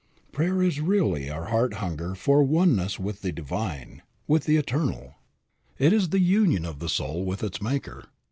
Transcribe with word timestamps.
Prayer 0.31 0.63
is 0.63 0.79
really 0.81 1.29
our 1.29 1.49
heart 1.49 1.75
hunger 1.75 2.15
for 2.15 2.41
oneness 2.41 2.97
with 2.99 3.21
the 3.21 3.31
Divine, 3.31 4.01
with 4.27 4.45
the 4.45 4.57
Eternal. 4.57 5.13
It 5.77 5.93
is 5.93 6.09
the 6.09 6.19
union 6.19 6.65
of 6.65 6.79
the 6.79 6.89
soul 6.89 7.23
with 7.23 7.43
its 7.43 7.61
Maker. 7.61 8.05